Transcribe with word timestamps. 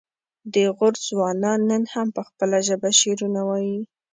د 0.53 0.55
غور 0.75 0.93
ځوانان 1.07 1.59
نن 1.71 1.83
هم 1.93 2.07
په 2.15 2.21
خپله 2.27 2.57
ژبه 2.67 2.89
شعرونه 2.99 3.41
وايي 3.49 3.79